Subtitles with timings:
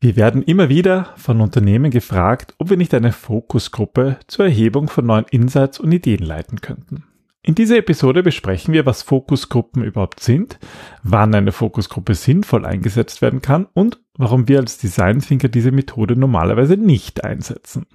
[0.00, 5.04] Wir werden immer wieder von Unternehmen gefragt, ob wir nicht eine Fokusgruppe zur Erhebung von
[5.06, 7.02] neuen Insights und Ideen leiten könnten.
[7.42, 10.60] In dieser Episode besprechen wir, was Fokusgruppen überhaupt sind,
[11.02, 16.14] wann eine Fokusgruppe sinnvoll eingesetzt werden kann und warum wir als Design Thinker diese Methode
[16.14, 17.86] normalerweise nicht einsetzen.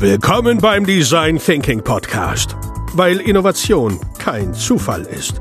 [0.00, 2.54] Willkommen beim Design Thinking Podcast,
[2.92, 5.40] weil Innovation kein Zufall ist.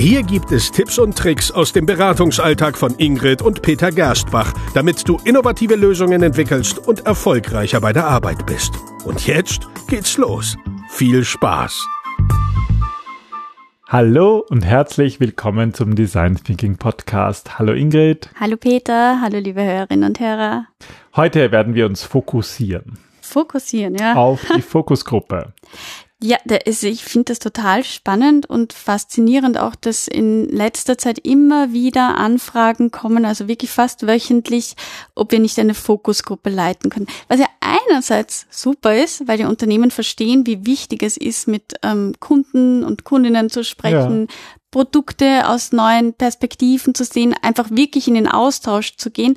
[0.00, 5.06] Hier gibt es Tipps und Tricks aus dem Beratungsalltag von Ingrid und Peter Gerstbach, damit
[5.06, 8.72] du innovative Lösungen entwickelst und erfolgreicher bei der Arbeit bist.
[9.04, 10.56] Und jetzt geht's los.
[10.88, 11.86] Viel Spaß!
[13.88, 17.58] Hallo und herzlich willkommen zum Design Thinking Podcast.
[17.58, 18.30] Hallo Ingrid.
[18.40, 20.64] Hallo Peter, hallo liebe Hörerinnen und Hörer.
[21.14, 22.98] Heute werden wir uns fokussieren.
[23.20, 24.14] Fokussieren, ja.
[24.14, 25.52] Auf die Fokusgruppe.
[26.22, 31.18] Ja, der ist, ich finde das total spannend und faszinierend auch, dass in letzter Zeit
[31.18, 34.76] immer wieder Anfragen kommen, also wirklich fast wöchentlich,
[35.14, 37.06] ob wir nicht eine Fokusgruppe leiten können.
[37.28, 42.12] Was ja einerseits super ist, weil die Unternehmen verstehen, wie wichtig es ist, mit ähm,
[42.20, 44.34] Kunden und Kundinnen zu sprechen, ja.
[44.70, 49.36] Produkte aus neuen Perspektiven zu sehen, einfach wirklich in den Austausch zu gehen.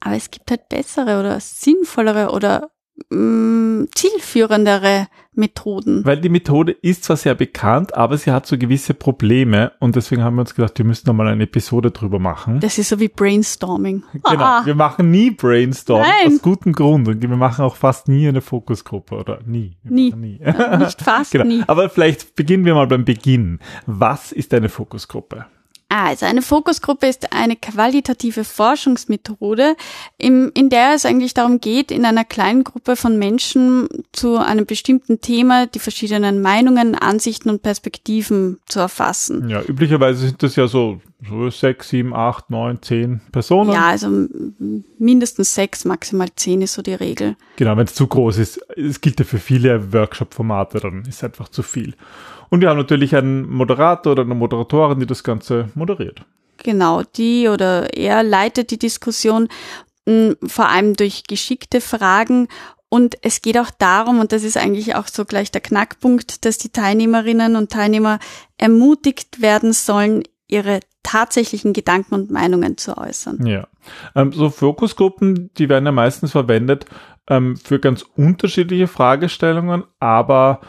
[0.00, 2.70] Aber es gibt halt bessere oder sinnvollere oder
[3.10, 6.04] mh, mm, zielführendere Methoden.
[6.04, 10.22] Weil die Methode ist zwar sehr bekannt, aber sie hat so gewisse Probleme und deswegen
[10.22, 12.60] haben wir uns gedacht, wir müssen nochmal eine Episode drüber machen.
[12.60, 14.02] Das ist so wie Brainstorming.
[14.12, 14.62] Genau, ah.
[14.64, 16.34] wir machen nie Brainstorming Nein.
[16.34, 19.76] aus gutem Grund und wir machen auch fast nie eine Fokusgruppe oder nie.
[19.84, 20.12] nie.
[20.12, 20.40] nie.
[20.78, 21.44] nicht fast genau.
[21.44, 21.62] nie.
[21.66, 23.60] Aber vielleicht beginnen wir mal beim Beginn.
[23.86, 25.46] Was ist eine Fokusgruppe?
[26.04, 29.76] Also eine Fokusgruppe ist eine qualitative Forschungsmethode,
[30.18, 34.66] in, in der es eigentlich darum geht, in einer kleinen Gruppe von Menschen zu einem
[34.66, 39.48] bestimmten Thema die verschiedenen Meinungen, Ansichten und Perspektiven zu erfassen.
[39.48, 41.00] Ja, üblicherweise sind das ja so
[41.50, 43.72] sechs, sieben, acht, neun, zehn Personen.
[43.72, 44.08] Ja, also
[44.98, 47.36] mindestens sechs, maximal zehn ist so die Regel.
[47.56, 51.24] Genau, wenn es zu groß ist, es gilt ja für viele Workshop-Formate, dann ist es
[51.24, 51.94] einfach zu viel.
[52.48, 56.22] Und wir haben natürlich einen Moderator oder eine Moderatorin, die das Ganze moderiert.
[56.58, 59.48] Genau, die oder er leitet die Diskussion
[60.46, 62.46] vor allem durch geschickte Fragen
[62.88, 66.58] und es geht auch darum, und das ist eigentlich auch so gleich der Knackpunkt, dass
[66.58, 68.20] die Teilnehmerinnen und Teilnehmer
[68.58, 73.46] ermutigt werden sollen, ihre tatsächlichen Gedanken und Meinungen zu äußern.
[73.46, 73.68] Ja.
[74.14, 76.86] Ähm, so Fokusgruppen, die werden ja meistens verwendet
[77.28, 80.60] ähm, für ganz unterschiedliche Fragestellungen, aber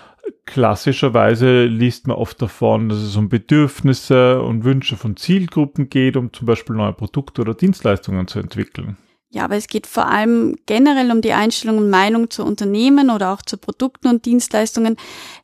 [0.46, 6.31] klassischerweise liest man oft davon, dass es um Bedürfnisse und Wünsche von Zielgruppen geht, um
[6.31, 8.98] zum Beispiel neue Produkte oder Dienstleistungen zu entwickeln.
[9.38, 13.31] Ja, aber es geht vor allem generell um die Einstellung und Meinung zu Unternehmen oder
[13.31, 14.98] auch zu Produkten und Dienstleistungen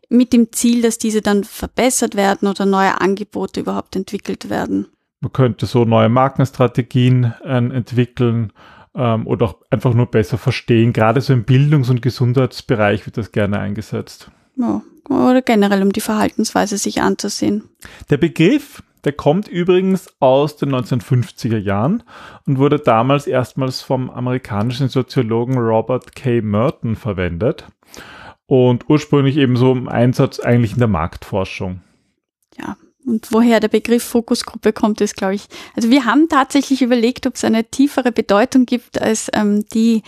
[0.10, 4.88] mit dem Ziel, dass diese dann verbessert werden oder neue Angebote überhaupt entwickelt werden.
[5.22, 8.52] Man könnte so neue Markenstrategien äh, entwickeln
[8.96, 10.92] ähm, oder auch einfach nur besser verstehen.
[10.92, 14.32] Gerade so im Bildungs- und Gesundheitsbereich wird das gerne eingesetzt.
[14.56, 17.70] Ja, oder generell um die Verhaltensweise sich anzusehen.
[18.10, 22.04] Der Begriff, der kommt übrigens aus den 1950er Jahren
[22.46, 26.42] und wurde damals erstmals vom amerikanischen Soziologen Robert K.
[26.42, 27.68] Merton verwendet
[28.46, 31.82] und ursprünglich ebenso im Einsatz eigentlich in der Marktforschung.
[32.58, 35.48] Ja, und woher der Begriff Fokusgruppe kommt, ist, glaube ich.
[35.76, 40.04] Also wir haben tatsächlich überlegt, ob es eine tiefere Bedeutung gibt als ähm, die,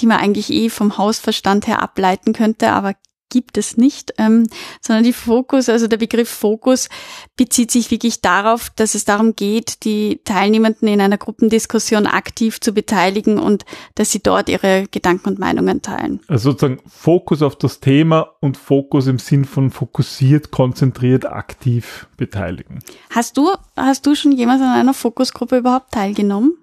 [0.00, 2.94] die man eigentlich eh vom Hausverstand her ableiten könnte, aber
[3.34, 4.46] gibt es nicht, ähm,
[4.80, 6.88] sondern die Fokus, also der Begriff Fokus
[7.36, 12.72] bezieht sich wirklich darauf, dass es darum geht, die Teilnehmenden in einer Gruppendiskussion aktiv zu
[12.72, 13.64] beteiligen und
[13.96, 16.20] dass sie dort ihre Gedanken und Meinungen teilen.
[16.28, 22.78] Also sozusagen Fokus auf das Thema und Fokus im Sinn von fokussiert, konzentriert, aktiv beteiligen.
[23.10, 26.56] Hast du, hast du schon jemals an einer Fokusgruppe überhaupt teilgenommen?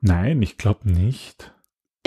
[0.00, 1.52] Nein, ich glaube nicht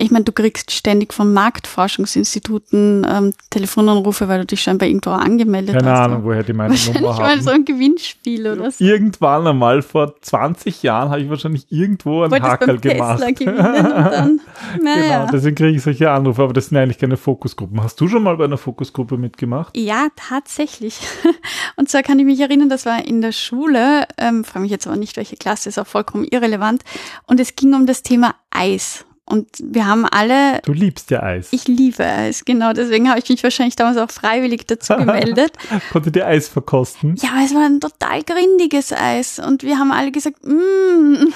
[0.01, 5.75] ich meine, du kriegst ständig von Marktforschungsinstituten ähm, Telefonanrufe, weil du dich scheinbar irgendwo angemeldet
[5.75, 5.97] Keine hast.
[5.99, 7.21] Keine Ahnung, woher die meine Nummer haben.
[7.21, 8.83] mal so ein Gewinnspiel oder so.
[8.83, 13.21] Irgendwann einmal vor 20 Jahren habe ich wahrscheinlich irgendwo einen Hakel gemacht.
[13.45, 14.41] Dann,
[14.81, 15.19] naja.
[15.19, 17.83] Genau, deswegen kriege ich solche Anrufe, aber das sind eigentlich keine Fokusgruppen.
[17.83, 19.77] Hast du schon mal bei einer Fokusgruppe mitgemacht?
[19.77, 20.99] Ja, tatsächlich.
[21.75, 24.87] Und zwar kann ich mich erinnern, das war in der Schule, ähm, frage mich jetzt
[24.87, 26.81] aber nicht, welche Klasse, ist auch vollkommen irrelevant.
[27.27, 29.05] Und es ging um das Thema Eis.
[29.31, 30.59] Und wir haben alle.
[30.65, 31.47] Du liebst ja Eis.
[31.51, 32.73] Ich liebe Eis, genau.
[32.73, 35.53] Deswegen habe ich mich wahrscheinlich damals auch freiwillig dazu gemeldet.
[35.91, 37.15] Konntet ihr Eis verkosten?
[37.15, 39.39] Ja, es war ein total grindiges Eis.
[39.39, 41.33] Und wir haben alle gesagt, mmm,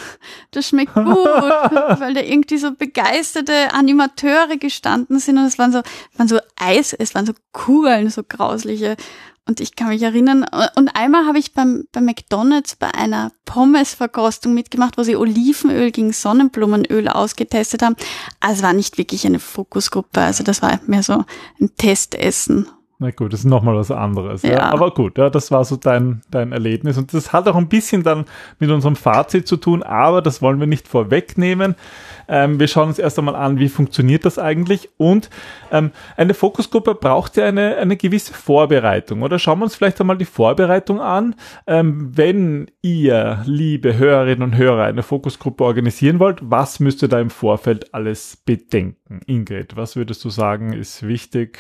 [0.51, 1.05] das schmeckt gut.
[1.05, 5.37] weil da irgendwie so begeisterte Animateure gestanden sind.
[5.37, 5.81] Und es waren so,
[6.17, 8.97] waren so Eis, es waren so Kugeln, so grausliche.
[9.47, 10.43] Und ich kann mich erinnern,
[10.75, 16.13] und einmal habe ich beim, bei McDonalds bei einer Pommes-Verkostung mitgemacht, wo sie Olivenöl gegen
[16.13, 17.95] Sonnenblumenöl ausgetestet haben.
[18.39, 21.25] Also es war nicht wirklich eine Fokusgruppe, also das war mehr so
[21.61, 22.67] ein Testessen.
[22.97, 24.41] Na gut, das ist nochmal was anderes.
[24.43, 24.51] Ja.
[24.51, 24.59] ja.
[24.71, 26.97] Aber gut, ja, das war so dein, dein Erlebnis.
[26.97, 28.25] Und das hat auch ein bisschen dann
[28.59, 31.75] mit unserem Fazit zu tun, aber das wollen wir nicht vorwegnehmen.
[32.29, 34.89] Ähm, wir schauen uns erst einmal an, wie funktioniert das eigentlich.
[34.95, 35.29] Und
[35.71, 39.23] ähm, eine Fokusgruppe braucht ja eine, eine gewisse Vorbereitung.
[39.23, 41.35] Oder schauen wir uns vielleicht einmal die Vorbereitung an.
[41.67, 47.19] Ähm, wenn ihr, liebe Hörerinnen und Hörer, eine Fokusgruppe organisieren wollt, was müsst ihr da
[47.19, 49.19] im Vorfeld alles bedenken?
[49.25, 51.59] Ingrid, was würdest du sagen, ist wichtig?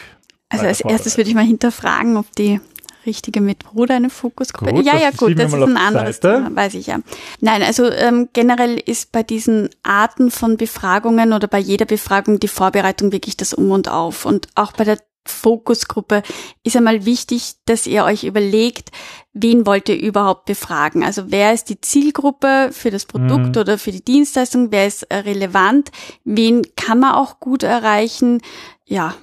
[0.49, 2.59] Also als erstes würde ich mal hinterfragen, ob die
[3.05, 4.73] richtige Methode eine Fokusgruppe.
[4.73, 6.43] Gut, ja, ja, gut, das ist ein anderes Seite.
[6.43, 6.99] Thema, weiß ich ja.
[7.39, 12.47] Nein, also ähm, generell ist bei diesen Arten von Befragungen oder bei jeder Befragung die
[12.47, 14.25] Vorbereitung wirklich das Um und Auf.
[14.25, 16.21] Und auch bei der Fokusgruppe
[16.63, 18.91] ist einmal wichtig, dass ihr euch überlegt,
[19.33, 21.03] wen wollt ihr überhaupt befragen?
[21.03, 23.61] Also wer ist die Zielgruppe für das Produkt mhm.
[23.61, 24.71] oder für die Dienstleistung?
[24.71, 25.91] Wer ist relevant?
[26.23, 28.41] Wen kann man auch gut erreichen?
[28.85, 29.15] Ja,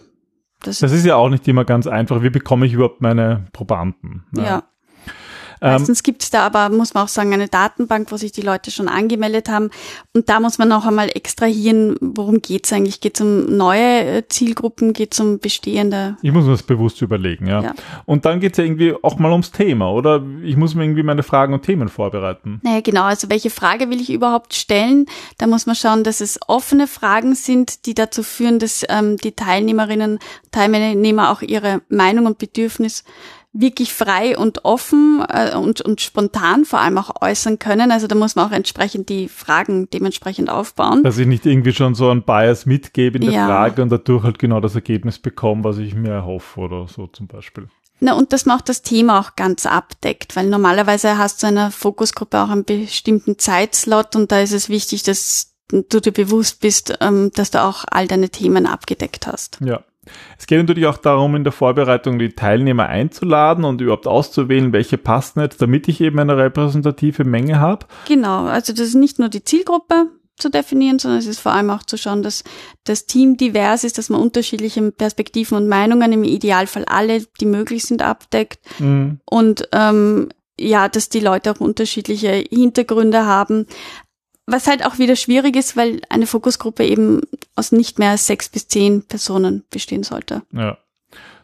[0.62, 2.22] das, das ist ja auch nicht immer ganz einfach.
[2.22, 4.24] Wie bekomme ich überhaupt meine Probanden?
[4.36, 4.42] Ja.
[4.42, 4.62] ja.
[5.62, 8.42] Ähm, Meistens gibt es da aber, muss man auch sagen, eine Datenbank, wo sich die
[8.42, 9.70] Leute schon angemeldet haben.
[10.12, 13.00] Und da muss man auch einmal extrahieren, worum geht's eigentlich?
[13.00, 14.92] Geht es um neue äh, Zielgruppen?
[14.92, 16.16] Geht es um bestehende?
[16.20, 17.62] Ich muss mir das bewusst überlegen, ja.
[17.62, 17.74] ja.
[18.06, 20.22] Und dann geht es ja irgendwie auch mal ums Thema, oder?
[20.42, 22.60] Ich muss mir irgendwie meine Fragen und Themen vorbereiten.
[22.64, 23.04] Naja, genau.
[23.04, 25.06] Also welche Frage will ich überhaupt stellen?
[25.38, 29.32] Da muss man schauen, dass es offene Fragen sind, die dazu führen, dass ähm, die
[29.32, 30.18] Teilnehmerinnen,
[30.50, 33.04] Teilnehmer auch ihre Meinung und Bedürfnis
[33.52, 37.90] wirklich frei und offen äh, und, und spontan vor allem auch äußern können.
[37.90, 41.02] Also da muss man auch entsprechend die Fragen dementsprechend aufbauen.
[41.02, 43.46] Dass ich nicht irgendwie schon so ein Bias mitgebe in der ja.
[43.46, 47.26] Frage und dadurch halt genau das Ergebnis bekomme, was ich mir erhoffe oder so zum
[47.26, 47.68] Beispiel.
[48.00, 51.58] Na, und dass man auch das Thema auch ganz abdeckt, weil normalerweise hast du in
[51.58, 56.60] einer Fokusgruppe auch einen bestimmten Zeitslot und da ist es wichtig, dass du dir bewusst
[56.60, 59.58] bist, ähm, dass du auch all deine Themen abgedeckt hast.
[59.64, 59.84] Ja,
[60.38, 64.98] es geht natürlich auch darum, in der Vorbereitung die Teilnehmer einzuladen und überhaupt auszuwählen, welche
[64.98, 67.86] passen jetzt, damit ich eben eine repräsentative Menge habe.
[68.08, 70.08] Genau, also das ist nicht nur die Zielgruppe
[70.38, 72.42] zu definieren, sondern es ist vor allem auch zu schauen, dass
[72.84, 77.84] das Team divers ist, dass man unterschiedliche Perspektiven und Meinungen, im Idealfall alle, die möglich
[77.84, 78.58] sind, abdeckt.
[78.80, 79.20] Mhm.
[79.24, 83.66] Und ähm, ja, dass die Leute auch unterschiedliche Hintergründe haben.
[84.46, 87.20] Was halt auch wieder schwierig ist, weil eine Fokusgruppe eben
[87.54, 90.42] aus nicht mehr als sechs bis zehn Personen bestehen sollte.
[90.52, 90.78] Ja.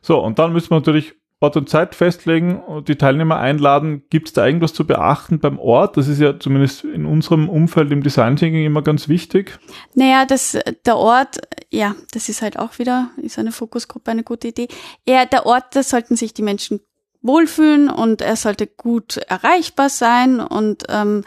[0.01, 4.03] So, und dann müssen wir natürlich Ort und Zeit festlegen und die Teilnehmer einladen.
[4.11, 5.97] Gibt es da irgendwas zu beachten beim Ort?
[5.97, 9.57] Das ist ja zumindest in unserem Umfeld im Design Thinking immer ganz wichtig.
[9.95, 11.39] Naja, das, der Ort,
[11.71, 14.67] ja, das ist halt auch wieder, ist eine Fokusgruppe eine gute Idee.
[15.07, 16.81] Ja, der Ort, da sollten sich die Menschen
[17.23, 21.23] wohlfühlen und er sollte gut erreichbar sein und ähm,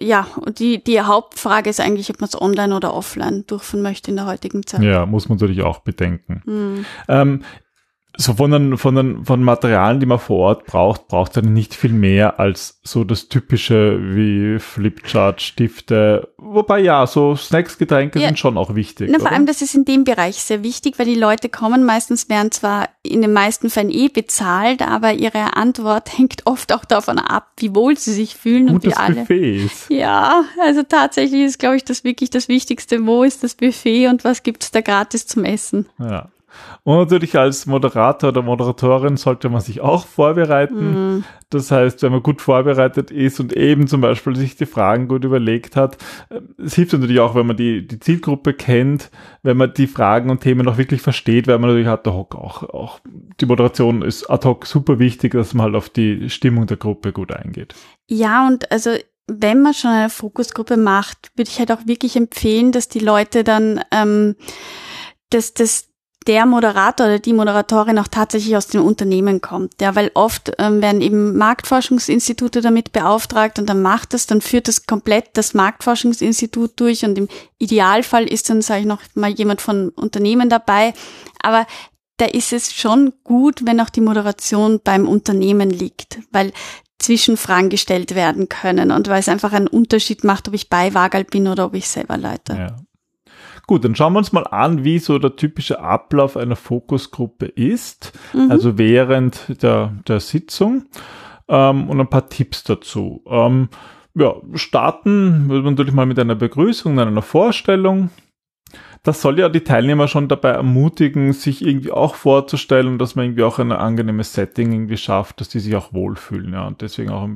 [0.00, 4.10] ja, und die, die Hauptfrage ist eigentlich, ob man es online oder offline durchführen möchte
[4.10, 4.82] in der heutigen Zeit.
[4.82, 6.42] Ja, muss man natürlich auch bedenken.
[6.44, 6.84] Mhm.
[7.08, 7.42] Ähm,
[8.16, 11.74] so von den, von den von Materialien, die man vor Ort braucht, braucht er nicht
[11.74, 16.28] viel mehr als so das typische wie Flipchart, Stifte.
[16.38, 18.28] Wobei ja, so Snacks, Getränke ja.
[18.28, 19.10] sind schon auch wichtig.
[19.12, 22.28] Na, vor allem, das ist in dem Bereich sehr wichtig, weil die Leute kommen meistens,
[22.28, 27.18] werden zwar in den meisten Fällen eh bezahlt, aber ihre Antwort hängt oft auch davon
[27.18, 29.16] ab, wie wohl sie sich fühlen und, und wie alle.
[29.16, 29.90] Buffet ist.
[29.90, 33.04] Ja, also tatsächlich ist, glaube ich, das wirklich das Wichtigste.
[33.06, 35.86] Wo ist das Buffet und was gibt's da gratis zum Essen?
[35.98, 36.28] Ja.
[36.82, 41.16] Und natürlich als Moderator oder Moderatorin sollte man sich auch vorbereiten.
[41.16, 41.24] Mhm.
[41.50, 45.24] Das heißt, wenn man gut vorbereitet ist und eben zum Beispiel sich die Fragen gut
[45.24, 45.96] überlegt hat,
[46.28, 49.10] äh, es hilft natürlich auch, wenn man die, die Zielgruppe kennt,
[49.42, 52.62] wenn man die Fragen und Themen auch wirklich versteht, weil man natürlich ad hoc auch,
[52.62, 53.00] auch
[53.40, 57.12] die Moderation ist ad hoc super wichtig, dass man halt auf die Stimmung der Gruppe
[57.12, 57.74] gut eingeht.
[58.08, 58.90] Ja, und also
[59.28, 63.42] wenn man schon eine Fokusgruppe macht, würde ich halt auch wirklich empfehlen, dass die Leute
[63.42, 64.36] dann ähm,
[65.30, 65.88] dass das
[66.26, 69.80] der Moderator oder die Moderatorin auch tatsächlich aus dem Unternehmen kommt.
[69.80, 74.68] Ja, weil oft ähm, werden eben Marktforschungsinstitute damit beauftragt und dann macht das, dann führt
[74.68, 77.28] das komplett das Marktforschungsinstitut durch und im
[77.58, 80.94] Idealfall ist dann, sage ich noch mal, jemand von Unternehmen dabei.
[81.42, 81.66] Aber
[82.16, 86.52] da ist es schon gut, wenn auch die Moderation beim Unternehmen liegt, weil
[86.98, 91.24] Zwischenfragen gestellt werden können und weil es einfach einen Unterschied macht, ob ich bei Wagal
[91.24, 92.54] bin oder ob ich selber leite.
[92.54, 92.76] Ja.
[93.66, 98.16] Gut, dann schauen wir uns mal an, wie so der typische Ablauf einer Fokusgruppe ist,
[98.32, 98.50] mhm.
[98.50, 100.84] also während der, der Sitzung
[101.48, 103.24] ähm, und ein paar Tipps dazu.
[103.26, 103.68] Ähm,
[104.14, 108.10] ja, starten würde man natürlich mal mit einer Begrüßung, einer Vorstellung.
[109.02, 113.42] das soll ja die Teilnehmer schon dabei ermutigen, sich irgendwie auch vorzustellen, dass man irgendwie
[113.42, 117.28] auch ein angenehmes Setting irgendwie schafft, dass die sich auch wohlfühlen, ja, und deswegen auch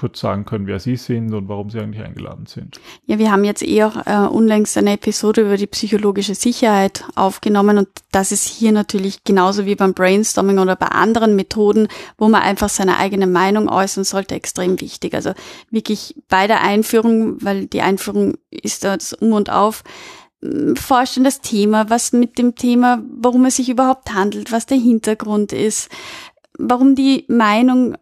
[0.00, 2.80] kurz sagen können, wer Sie sind und warum Sie eigentlich eingeladen sind.
[3.04, 7.76] Ja, wir haben jetzt eh auch äh, unlängst eine Episode über die psychologische Sicherheit aufgenommen
[7.76, 12.40] und das ist hier natürlich genauso wie beim Brainstorming oder bei anderen Methoden, wo man
[12.40, 15.14] einfach seine eigene Meinung äußern sollte, extrem wichtig.
[15.14, 15.34] Also
[15.70, 19.84] wirklich bei der Einführung, weil die Einführung ist das Um und Auf,
[20.76, 25.52] forschen das Thema, was mit dem Thema, worum es sich überhaupt handelt, was der Hintergrund
[25.52, 25.90] ist,
[26.58, 27.96] warum die Meinung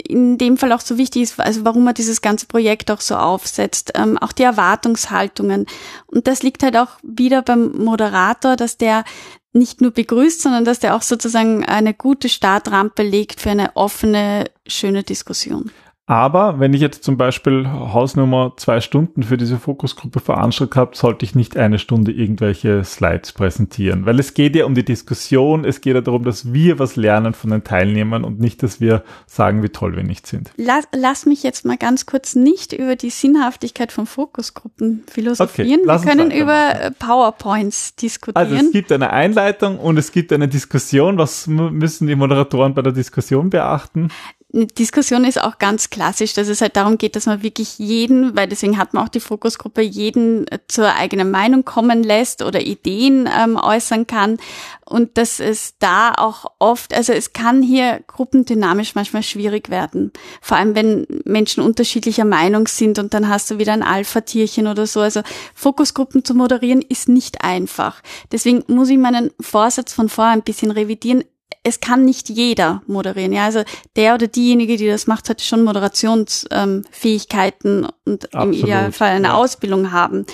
[0.00, 3.16] in dem Fall auch so wichtig ist, also warum man dieses ganze Projekt auch so
[3.16, 5.66] aufsetzt, ähm, auch die Erwartungshaltungen.
[6.06, 9.04] Und das liegt halt auch wieder beim Moderator, dass der
[9.52, 14.44] nicht nur begrüßt, sondern dass der auch sozusagen eine gute Startrampe legt für eine offene,
[14.66, 15.70] schöne Diskussion.
[16.10, 21.24] Aber wenn ich jetzt zum Beispiel Hausnummer zwei Stunden für diese Fokusgruppe veranschlagt habe, sollte
[21.24, 25.80] ich nicht eine Stunde irgendwelche Slides präsentieren, weil es geht ja um die Diskussion, es
[25.80, 29.62] geht ja darum, dass wir was lernen von den Teilnehmern und nicht, dass wir sagen,
[29.62, 30.50] wie toll wir nicht sind.
[30.56, 35.82] Lass, lass mich jetzt mal ganz kurz nicht über die Sinnhaftigkeit von Fokusgruppen philosophieren.
[35.88, 38.48] Okay, wir können über PowerPoints diskutieren.
[38.48, 41.18] Also es gibt eine Einleitung und es gibt eine Diskussion.
[41.18, 44.08] Was müssen die Moderatoren bei der Diskussion beachten?
[44.52, 48.48] Diskussion ist auch ganz klassisch, dass es halt darum geht, dass man wirklich jeden, weil
[48.48, 53.56] deswegen hat man auch die Fokusgruppe, jeden zur eigenen Meinung kommen lässt oder Ideen ähm,
[53.56, 54.38] äußern kann
[54.84, 60.56] und dass es da auch oft, also es kann hier gruppendynamisch manchmal schwierig werden, vor
[60.56, 64.98] allem wenn Menschen unterschiedlicher Meinung sind und dann hast du wieder ein Alpha-Tierchen oder so.
[64.98, 65.22] Also
[65.54, 68.02] Fokusgruppen zu moderieren ist nicht einfach.
[68.32, 71.22] Deswegen muss ich meinen Vorsatz von vorher ein bisschen revidieren
[71.62, 73.32] es kann nicht jeder moderieren.
[73.32, 73.62] Ja, also
[73.96, 79.28] der oder diejenige, die das macht, hat schon Moderationsfähigkeiten ähm, und Absolut, im Idealfall eine
[79.28, 79.34] ja.
[79.34, 80.26] Ausbildung haben.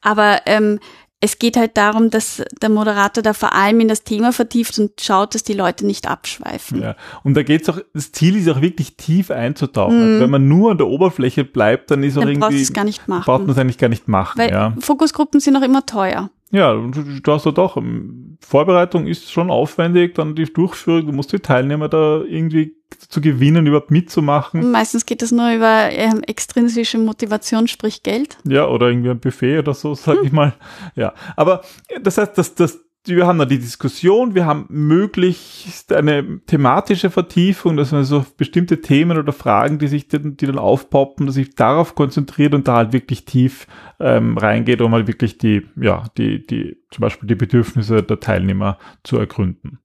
[0.00, 0.80] Aber ähm,
[1.24, 5.00] es geht halt darum, dass der Moderator da vor allem in das Thema vertieft und
[5.00, 6.82] schaut, dass die Leute nicht abschweifen.
[6.82, 9.98] Ja, und da geht's auch, das Ziel ist auch wirklich tief einzutauchen.
[9.98, 10.04] Mhm.
[10.04, 12.82] Also wenn man nur an der Oberfläche bleibt, dann ist auch dann irgendwie, es gar
[12.82, 13.22] nicht machen.
[13.24, 14.36] braucht man es eigentlich gar nicht machen.
[14.36, 14.74] Weil ja.
[14.80, 16.28] Fokusgruppen sind auch immer teuer.
[16.52, 21.32] Ja, du hast ja doch, ähm, Vorbereitung ist schon aufwendig, dann die Durchführung, du musst
[21.32, 22.76] die Teilnehmer da irgendwie
[23.08, 24.70] zu gewinnen, überhaupt mitzumachen.
[24.70, 28.36] Meistens geht es nur über ähm, extrinsische Motivation, sprich Geld.
[28.44, 30.24] Ja, oder irgendwie ein Buffet oder so, sag hm.
[30.26, 30.52] ich mal.
[30.94, 31.62] Ja, aber
[32.02, 37.76] das heißt, dass das wir haben da die Diskussion, wir haben möglichst eine thematische Vertiefung,
[37.76, 41.94] dass man so bestimmte Themen oder Fragen, die sich, die dann aufpoppen, dass sich darauf
[41.94, 43.66] konzentriert und da halt wirklich tief
[43.98, 48.78] ähm, reingeht, um halt wirklich die, ja, die, die, zum Beispiel die Bedürfnisse der Teilnehmer
[49.02, 49.80] zu ergründen.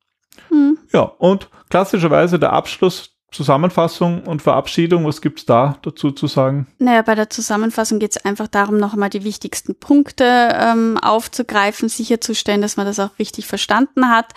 [0.50, 0.78] Hm.
[0.94, 6.68] Ja, und klassischerweise der Abschluss Zusammenfassung und Verabschiedung, was gibt's da dazu zu sagen?
[6.80, 11.90] Naja, bei der Zusammenfassung geht es einfach darum, noch einmal die wichtigsten Punkte ähm, aufzugreifen,
[11.90, 14.34] sicherzustellen, dass man das auch richtig verstanden hat.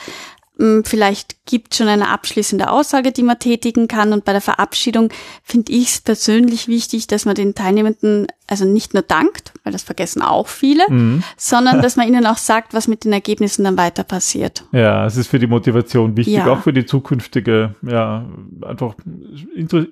[0.59, 4.12] Ähm, vielleicht gibt schon eine abschließende Aussage, die man tätigen kann.
[4.12, 5.11] Und bei der Verabschiedung
[5.42, 9.85] finde ich es persönlich wichtig, dass man den Teilnehmenden also nicht nur dankt, weil das
[9.85, 11.23] vergessen auch viele, mhm.
[11.37, 14.64] sondern dass man ihnen auch sagt, was mit den Ergebnissen dann weiter passiert.
[14.73, 16.47] Ja, es ist für die Motivation wichtig, ja.
[16.49, 18.26] auch für die zukünftige, ja,
[18.62, 18.95] einfach,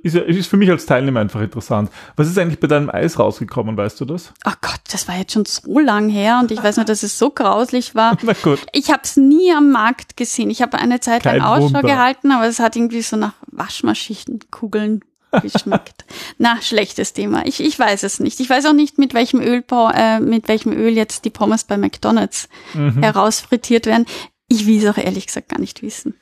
[0.03, 1.91] ist, ist für mich als Teilnehmer einfach interessant.
[2.17, 4.33] Was ist eigentlich bei deinem Eis rausgekommen, weißt du das?
[4.43, 7.17] Ach Gott, das war jetzt schon so lang her und ich weiß nur, dass es
[7.17, 8.17] so grauslich war.
[8.23, 8.67] Na gut.
[8.73, 10.51] Ich habe es nie am Markt gesehen.
[10.51, 11.83] Ich habe eine Zeit lang Ausschau Wunder.
[11.83, 15.03] gehalten, aber es hat irgendwie so nach Waschmaschinenkugeln
[15.43, 16.05] geschmeckt.
[16.39, 17.47] Na, schlechtes Thema.
[17.47, 18.41] Ich, ich weiß es nicht.
[18.41, 21.77] Ich weiß auch nicht, mit welchem Öl, äh, mit welchem Öl jetzt die Pommes bei
[21.77, 23.03] McDonalds mhm.
[23.03, 24.07] herausfrittiert werden.
[24.49, 26.15] Ich will es auch ehrlich gesagt gar nicht wissen.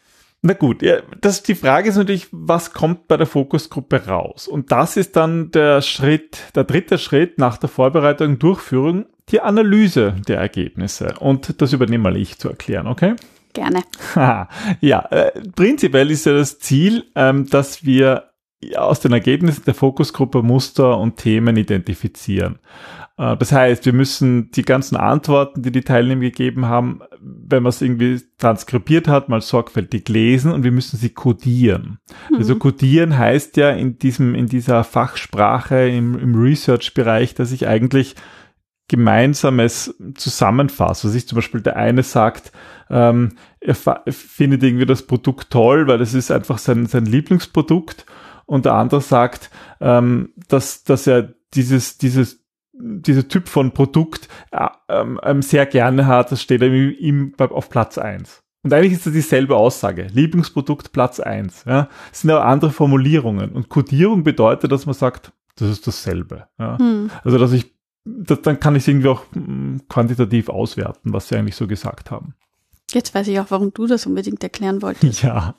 [0.43, 4.47] Na gut, ja, das, die Frage ist natürlich, was kommt bei der Fokusgruppe raus?
[4.47, 9.41] Und das ist dann der Schritt, der dritte Schritt nach der Vorbereitung und Durchführung, die
[9.41, 11.15] Analyse der Ergebnisse.
[11.19, 13.17] Und das übernehme mal ich zu erklären, okay?
[13.55, 13.83] Gerne.
[14.81, 18.31] ja, äh, prinzipiell ist ja das Ziel, ähm, dass wir
[18.77, 22.59] aus den Ergebnissen der Fokusgruppe Muster und Themen identifizieren.
[23.19, 27.71] Äh, das heißt, wir müssen die ganzen Antworten, die die Teilnehmer gegeben haben, wenn man
[27.71, 31.99] es irgendwie transkribiert hat, mal sorgfältig lesen und wir müssen sie codieren.
[32.31, 32.37] Mhm.
[32.37, 38.15] Also codieren heißt ja in diesem, in dieser Fachsprache im, im Research-Bereich, dass ich eigentlich
[38.89, 41.09] Gemeinsames zusammenfasse.
[41.09, 42.53] Was ich zum Beispiel der eine sagt,
[42.89, 48.07] ähm, er findet irgendwie das Produkt toll, weil es ist einfach sein, sein Lieblingsprodukt
[48.47, 49.51] und der andere sagt,
[49.81, 56.33] ähm, dass, dass er dieses, dieses, dieser Typ von Produkt äh, ähm, sehr gerne hat,
[56.33, 58.43] das steht ihm auf Platz eins.
[58.63, 60.09] Und eigentlich ist das dieselbe Aussage.
[60.13, 61.65] Lieblingsprodukt Platz eins.
[61.67, 61.89] Ja.
[62.13, 63.53] Es sind aber andere Formulierungen.
[63.53, 66.49] Und Codierung bedeutet, dass man sagt, das ist dasselbe.
[66.59, 66.77] Ja.
[66.77, 67.11] Hm.
[67.23, 71.37] Also, dass ich das, dann kann ich es irgendwie auch mm, quantitativ auswerten, was sie
[71.37, 72.35] eigentlich so gesagt haben.
[72.93, 75.23] Jetzt weiß ich auch, warum du das unbedingt erklären wolltest.
[75.27, 75.55] Ja,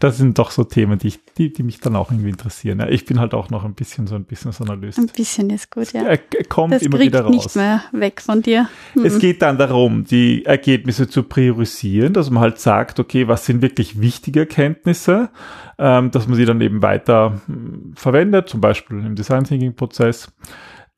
[0.00, 2.84] das sind doch so Themen, die, ich, die, die mich dann auch irgendwie interessieren.
[2.90, 4.98] Ich bin halt auch noch ein bisschen so ein Business Analyst.
[4.98, 6.02] Ein bisschen ist gut, ja.
[6.02, 7.32] Er kommt das immer wieder raus.
[7.32, 8.68] nicht mehr weg von dir.
[9.04, 9.18] Es Mhm.
[9.18, 14.00] geht dann darum, die Ergebnisse zu priorisieren, dass man halt sagt, okay, was sind wirklich
[14.00, 15.30] wichtige Erkenntnisse,
[15.78, 20.32] ähm, dass man sie dann eben weiter hm, verwendet, zum Beispiel im Design Thinking Prozess.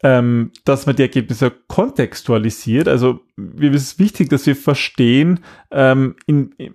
[0.04, 2.88] Ähm, dass man die Ergebnisse kontextualisiert.
[2.88, 5.38] Also mir ist es wichtig, dass wir verstehen,
[5.70, 6.74] ähm, in, in,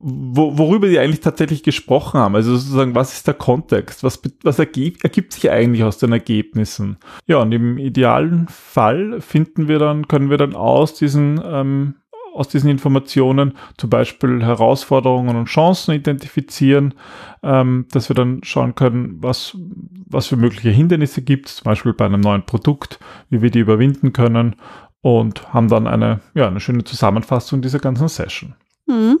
[0.00, 2.36] wo, worüber die eigentlich tatsächlich gesprochen haben.
[2.36, 4.04] Also sozusagen, was ist der Kontext?
[4.04, 6.98] Was, was ergibt, ergibt sich eigentlich aus den Ergebnissen?
[7.26, 11.94] Ja, und im idealen Fall finden wir dann, können wir dann aus diesen, ähm,
[12.32, 16.94] aus diesen Informationen zum Beispiel Herausforderungen und Chancen identifizieren,
[17.42, 19.56] ähm, dass wir dann schauen können, was,
[20.06, 23.00] was für mögliche Hindernisse gibt, zum Beispiel bei einem neuen Produkt,
[23.30, 24.54] wie wir die überwinden können
[25.00, 28.54] und haben dann eine, ja, eine schöne Zusammenfassung dieser ganzen Session.
[28.86, 29.18] Mhm.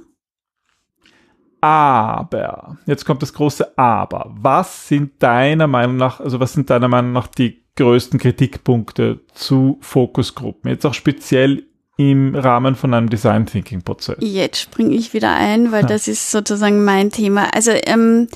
[1.60, 4.30] Aber, jetzt kommt das große Aber.
[4.34, 9.78] Was sind deiner Meinung nach, also was sind deiner Meinung nach die größten Kritikpunkte zu
[9.80, 10.70] Fokusgruppen?
[10.70, 11.64] Jetzt auch speziell
[11.96, 14.18] im Rahmen von einem Design Thinking Prozess.
[14.20, 15.88] Jetzt springe ich wieder ein, weil Ja.
[15.88, 17.52] das ist sozusagen mein Thema.
[17.54, 18.28] Also ähm,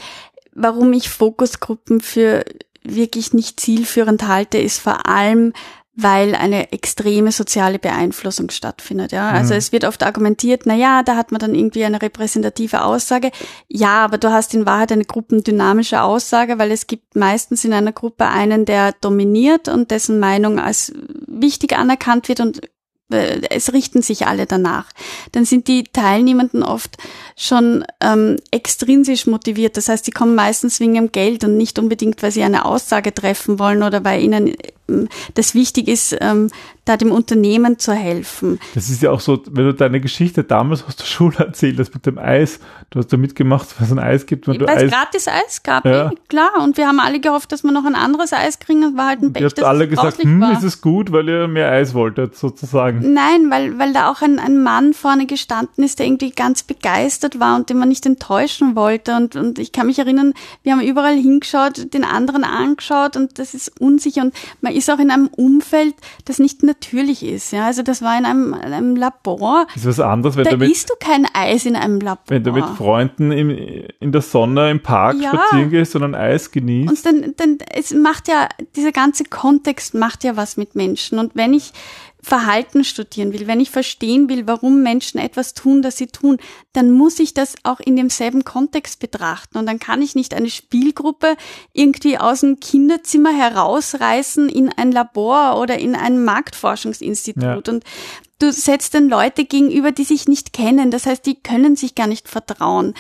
[0.53, 2.45] warum ich Fokusgruppen für
[2.83, 5.53] wirklich nicht zielführend halte, ist vor allem,
[5.95, 9.13] weil eine extreme soziale Beeinflussung stattfindet.
[9.13, 9.59] Ja, also Mhm.
[9.59, 13.31] es wird oft argumentiert, na ja, da hat man dann irgendwie eine repräsentative Aussage.
[13.69, 17.93] Ja, aber du hast in Wahrheit eine gruppendynamische Aussage, weil es gibt meistens in einer
[17.93, 20.93] Gruppe einen, der dominiert und dessen Meinung als
[21.27, 22.63] wichtig anerkannt wird und
[23.11, 24.87] es richten sich alle danach.
[25.33, 26.97] Dann sind die Teilnehmenden oft
[27.37, 29.77] schon ähm, extrinsisch motiviert.
[29.77, 33.13] Das heißt, sie kommen meistens wegen dem Geld und nicht unbedingt, weil sie eine Aussage
[33.13, 34.55] treffen wollen oder weil ihnen
[34.89, 36.51] ähm, das wichtig ist, ähm,
[36.85, 38.59] da dem Unternehmen zu helfen.
[38.75, 41.95] Das ist ja auch so, wenn du deine Geschichte damals aus der Schule erzählt hast
[41.95, 42.59] mit dem Eis,
[42.91, 45.63] du hast da mitgemacht, was es ein Eis gibt, wenn du Weil es gratis Eis
[45.63, 46.11] gab, Ja.
[46.29, 46.51] klar.
[46.61, 48.81] Und wir haben alle gehofft, dass wir noch ein anderes Eis kriegen.
[48.83, 50.53] Das war halt ein ihr Pech, habt dass alle es gesagt, hm, war.
[50.53, 53.13] ist es gut, weil ihr mehr Eis wolltet, sozusagen.
[53.13, 57.39] Nein, weil, weil da auch ein, ein Mann vorne gestanden ist, der irgendwie ganz begeistert
[57.39, 59.15] war und den man nicht enttäuschen wollte.
[59.15, 63.55] Und, und ich kann mich erinnern, wir haben überall hingeschaut, den anderen angeschaut und das
[63.55, 64.23] ist unsicher.
[64.23, 67.53] Und man ist auch in einem Umfeld, das nicht natürlich ist.
[67.53, 69.67] Ja, also das war in einem, einem Labor.
[69.75, 72.25] Das ist was anderes, wenn Da du mit, isst du kein Eis in einem Labor.
[72.29, 73.51] wenn du mit Freunden im,
[74.01, 75.31] in der Sonne im Park Ja.
[75.31, 76.89] spazieren gehst und ein Eis genießt.
[76.91, 81.19] Und dann, dann, es macht ja, dieser ganze Kontext macht ja was mit Menschen.
[81.19, 81.73] Und wenn ich
[82.25, 86.39] Verhalten studieren will, wenn ich verstehen will, warum Menschen etwas tun, das sie tun,
[86.73, 89.59] dann muss ich das auch in demselben Kontext betrachten.
[89.59, 91.37] Und dann kann ich nicht eine Spielgruppe
[91.73, 97.43] irgendwie aus dem Kinderzimmer herausreißen in ein Labor oder in ein Marktforschungsinstitut.
[97.43, 97.55] Ja.
[97.57, 97.85] Und
[98.43, 100.91] du setzt dann Leute gegenüber, die sich nicht kennen.
[100.91, 102.95] Das heißt, die können sich gar nicht vertrauen.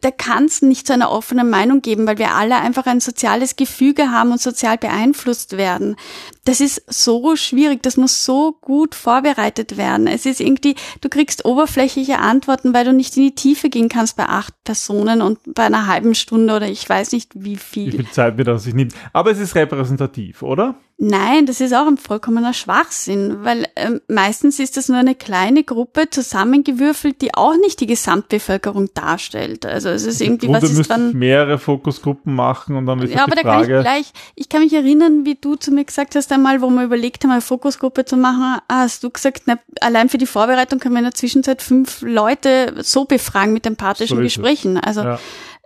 [0.00, 3.56] Da kann es nicht zu einer offenen Meinung geben, weil wir alle einfach ein soziales
[3.56, 5.96] Gefüge haben und sozial beeinflusst werden.
[6.44, 10.06] Das ist so schwierig, das muss so gut vorbereitet werden.
[10.06, 14.16] Es ist irgendwie, du kriegst oberflächliche Antworten, weil du nicht in die Tiefe gehen kannst
[14.16, 17.90] bei acht Personen und bei einer halben Stunde oder ich weiß nicht wie Wie viel.
[17.90, 18.94] viel Zeit mir das sich nimmt.
[19.12, 20.76] Aber es ist repräsentativ, oder?
[21.02, 25.64] Nein, das ist auch ein vollkommener Schwachsinn, weil ähm, meistens ist das nur eine kleine
[25.64, 29.64] Gruppe zusammengewürfelt, die auch nicht die Gesamtbevölkerung darstellt.
[29.64, 31.14] Also es ist irgendwie, Grunde was ist dann...
[31.16, 34.50] mehrere Fokusgruppen machen und dann ist Ja, aber die da kann ich Frage, gleich, ich
[34.50, 37.40] kann mich erinnern, wie du zu mir gesagt hast einmal, wo wir überlegt haben, eine
[37.40, 41.14] Fokusgruppe zu machen, hast du gesagt, na, allein für die Vorbereitung können wir in der
[41.14, 44.22] Zwischenzeit fünf Leute so befragen mit empathischen So.
[44.22, 44.76] Gesprächen.
[44.76, 45.18] Also ja.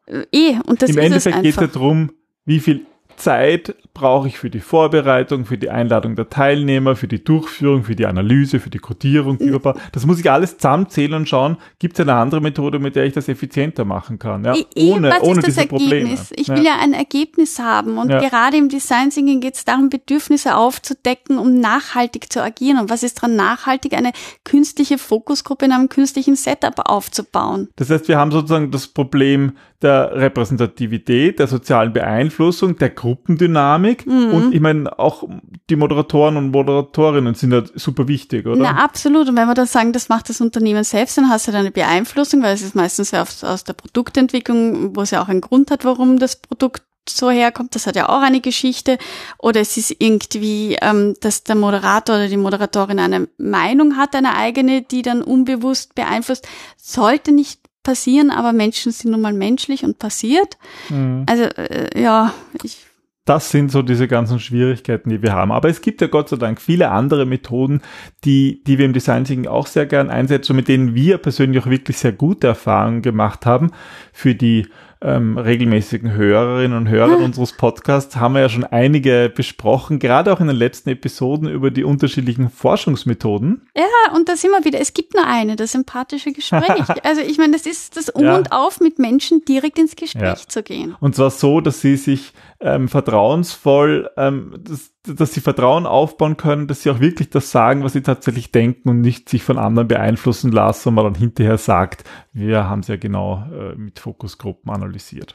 [0.06, 1.74] äh, eh, und das im ist Endeffekt es geht es einfach.
[1.74, 2.12] ja darum,
[2.44, 7.22] wie viel Zeit brauche ich für die Vorbereitung, für die Einladung der Teilnehmer, für die
[7.22, 9.38] Durchführung, für die Analyse, für die Codierung.
[9.38, 9.76] blablabla.
[9.92, 13.12] Das muss ich alles zusammenzählen und schauen, gibt es eine andere Methode, mit der ich
[13.12, 14.44] das effizienter machen kann.
[14.44, 15.94] Ja, ohne was ohne ist das diese Probleme.
[16.10, 16.32] Ergebnis?
[16.36, 16.56] Ich ja.
[16.56, 18.18] will ja ein Ergebnis haben und Ja.
[18.18, 22.78] gerade im Design Thinking geht es darum, Bedürfnisse aufzudecken, um nachhaltig zu agieren.
[22.80, 23.94] Und was ist dran nachhaltig?
[23.94, 24.12] Eine
[24.44, 27.68] künstliche Fokusgruppe in einem künstlichen Setup aufzubauen.
[27.76, 34.30] Das heißt, wir haben sozusagen das Problem der Repräsentativität, der sozialen Beeinflussung, der Gruppendynamik Mhm.
[34.34, 35.28] und ich meine auch
[35.68, 38.56] die Moderatoren und Moderatorinnen sind ja super wichtig, oder?
[38.62, 39.28] Na, absolut.
[39.28, 41.70] Und wenn wir dann sagen, das macht das Unternehmen selbst, dann hast du da eine
[41.70, 45.42] Beeinflussung, weil es ist meistens ja aus, aus der Produktentwicklung, wo es ja auch einen
[45.42, 47.74] Grund hat, warum das Produkt so herkommt.
[47.74, 48.96] Das hat ja auch eine Geschichte.
[49.38, 54.34] Oder es ist irgendwie, ähm, dass der Moderator oder die Moderatorin eine Meinung hat, eine
[54.34, 56.48] eigene, die dann unbewusst beeinflusst.
[56.78, 60.56] Sollte nicht passieren, aber Menschen sind nun mal menschlich und passiert.
[60.88, 61.26] Mhm.
[61.28, 62.83] Also äh, ja, ich
[63.24, 65.50] das sind so diese ganzen Schwierigkeiten, die wir haben.
[65.50, 67.80] Aber es gibt ja Gott sei Dank viele andere Methoden,
[68.24, 71.62] die, die wir im Design Thinking auch sehr gern einsetzen und mit denen wir persönlich
[71.62, 73.70] auch wirklich sehr gute Erfahrungen gemacht haben.
[74.12, 74.66] Für die
[75.04, 77.24] ähm, regelmäßigen Hörerinnen und Hörer hm.
[77.24, 81.70] unseres Podcasts haben wir ja schon einige besprochen, gerade auch in den letzten Episoden über
[81.70, 83.68] die unterschiedlichen Forschungsmethoden.
[83.76, 83.84] Ja,
[84.14, 86.88] und da sind wir wieder, es gibt nur eine, das empathische Gespräch.
[87.04, 88.36] also ich meine, das ist das Um ja.
[88.36, 90.48] und Auf, mit Menschen direkt ins Gespräch ja.
[90.48, 90.96] zu gehen.
[91.00, 92.32] Und zwar so, dass sie sich
[92.64, 97.84] ähm, vertrauensvoll, ähm, dass, dass sie Vertrauen aufbauen können, dass sie auch wirklich das sagen,
[97.84, 101.58] was sie tatsächlich denken und nicht sich von anderen beeinflussen lassen und man dann hinterher
[101.58, 105.34] sagt, wir haben es ja genau äh, mit Fokusgruppen analysiert.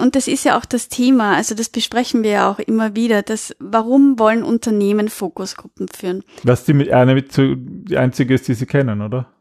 [0.00, 3.22] Und das ist ja auch das Thema, also das besprechen wir ja auch immer wieder,
[3.22, 6.22] dass warum wollen Unternehmen Fokusgruppen führen?
[6.44, 9.32] Was die eine mit die einzige ist, die sie kennen, oder?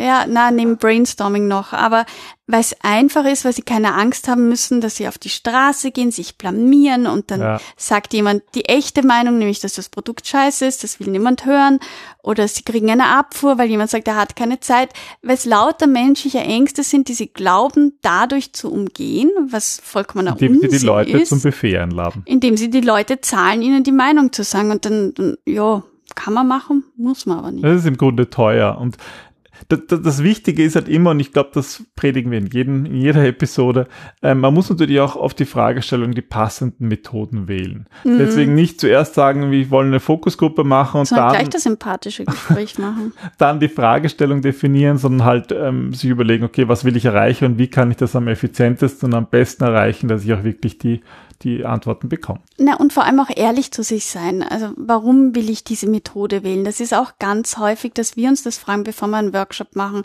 [0.00, 2.06] Ja, na, neben Brainstorming noch, aber
[2.52, 5.90] weil es einfach ist, weil sie keine Angst haben müssen, dass sie auf die Straße
[5.90, 7.60] gehen, sich blamieren und dann ja.
[7.78, 11.80] sagt jemand die echte Meinung, nämlich dass das Produkt scheiße ist, das will niemand hören
[12.22, 14.90] oder sie kriegen eine Abfuhr, weil jemand sagt, er hat keine Zeit,
[15.22, 20.56] weil es lauter menschliche Ängste sind, die sie glauben, dadurch zu umgehen, was vollkommener Indem
[20.56, 22.22] Unsinn sie die Leute ist, zum Buffet einladen.
[22.26, 25.82] Indem sie die Leute zahlen, ihnen die Meinung zu sagen und dann, dann ja,
[26.14, 27.64] kann man machen, muss man aber nicht.
[27.64, 28.98] Das ist im Grunde teuer und
[29.68, 32.96] das, das, Wichtige ist halt immer, und ich glaube, das predigen wir in, jedem, in
[32.96, 33.86] jeder Episode,
[34.22, 37.86] äh, man muss natürlich auch auf die Fragestellung die passenden Methoden wählen.
[38.04, 38.18] Mhm.
[38.18, 42.24] Deswegen nicht zuerst sagen, wir wollen eine Fokusgruppe machen und sondern dann gleich das sympathische
[42.24, 43.12] Gespräch machen.
[43.38, 47.58] dann die Fragestellung definieren, sondern halt ähm, sich überlegen, okay, was will ich erreichen und
[47.58, 51.02] wie kann ich das am effizientesten und am besten erreichen, dass ich auch wirklich die
[51.42, 52.40] die Antworten bekommen.
[52.58, 54.42] Na, und vor allem auch ehrlich zu sich sein.
[54.42, 56.64] Also, warum will ich diese Methode wählen?
[56.64, 60.02] Das ist auch ganz häufig, dass wir uns das fragen, bevor wir einen Workshop machen.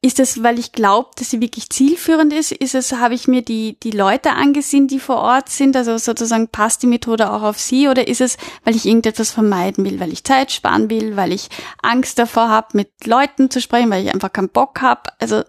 [0.00, 2.52] Ist es, weil ich glaube, dass sie wirklich zielführend ist?
[2.52, 5.76] Ist es, habe ich mir die, die Leute angesehen, die vor Ort sind?
[5.76, 7.88] Also sozusagen passt die Methode auch auf sie?
[7.88, 11.48] Oder ist es, weil ich irgendetwas vermeiden will, weil ich Zeit sparen will, weil ich
[11.82, 15.02] Angst davor habe, mit Leuten zu sprechen, weil ich einfach keinen Bock habe?
[15.18, 15.42] Also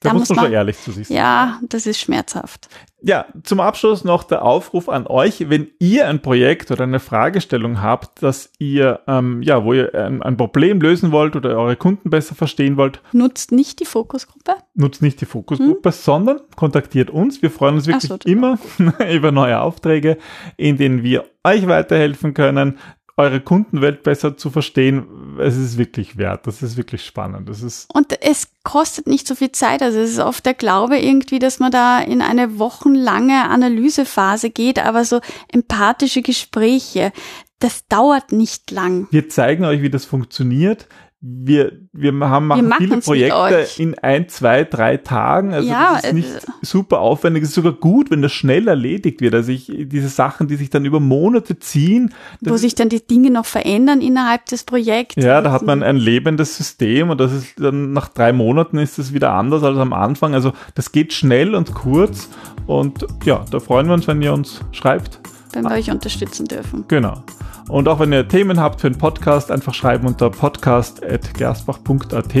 [0.00, 1.16] da, da muss man schon ehrlich zu sich sein.
[1.16, 2.68] Ja, das ist schmerzhaft.
[3.02, 7.80] Ja, zum Abschluss noch der Aufruf an euch, wenn ihr ein Projekt oder eine Fragestellung
[7.80, 12.10] habt, dass ihr, ähm, ja, wo ihr ein, ein, Problem lösen wollt oder eure Kunden
[12.10, 13.00] besser verstehen wollt.
[13.12, 14.56] Nutzt nicht die Fokusgruppe.
[14.74, 15.96] Nutzt nicht die Fokusgruppe, hm?
[15.96, 17.40] sondern kontaktiert uns.
[17.40, 18.58] Wir freuen uns wirklich so, immer
[19.12, 20.18] über neue Aufträge,
[20.56, 22.78] in denen wir euch weiterhelfen können
[23.20, 26.46] eure Kundenwelt besser zu verstehen, es ist wirklich wert.
[26.46, 27.48] Das ist wirklich spannend.
[27.48, 29.82] Das ist und es kostet nicht so viel Zeit.
[29.82, 34.78] Also es ist oft der Glaube irgendwie, dass man da in eine wochenlange Analysephase geht,
[34.78, 37.12] aber so empathische Gespräche,
[37.58, 39.06] das dauert nicht lang.
[39.10, 40.86] Wir zeigen euch, wie das funktioniert
[41.22, 45.52] wir, wir haben machen wir viele Projekte in ein, zwei, drei Tagen.
[45.52, 47.42] Also ja, das ist nicht äh, super aufwendig.
[47.42, 49.34] Es ist sogar gut, wenn das schnell erledigt wird.
[49.34, 52.14] Also ich, diese Sachen, die sich dann über Monate ziehen.
[52.40, 55.22] Wo sich dann die Dinge noch verändern innerhalb des Projekts.
[55.22, 58.98] Ja, da hat man ein lebendes System und das ist dann nach drei Monaten ist
[58.98, 60.32] es wieder anders als am Anfang.
[60.32, 62.30] Also das geht schnell und kurz
[62.66, 65.20] und ja, da freuen wir uns, wenn ihr uns schreibt.
[65.52, 66.84] Wenn wir euch unterstützen dürfen.
[66.88, 67.22] Genau.
[67.70, 72.34] Und auch wenn ihr Themen habt für einen Podcast, einfach schreiben unter podcast.gerstbach.at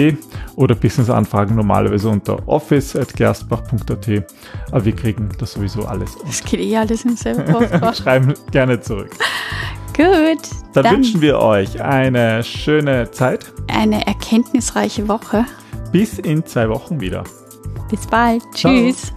[0.56, 4.24] oder Business-Anfragen normalerweise unter office.gerstbach.at.
[4.72, 6.18] Aber wir kriegen das sowieso alles.
[6.26, 7.94] Das geht eh alles im selben Postfach.
[8.02, 9.12] schreiben gerne zurück.
[9.96, 10.40] Gut.
[10.74, 13.52] Dann, dann wünschen wir euch eine schöne Zeit.
[13.68, 15.44] Eine erkenntnisreiche Woche.
[15.92, 17.22] Bis in zwei Wochen wieder.
[17.88, 18.42] Bis bald.
[18.54, 18.72] Ciao.
[18.72, 19.12] Tschüss.